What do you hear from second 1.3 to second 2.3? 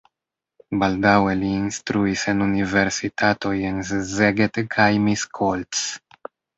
li instruis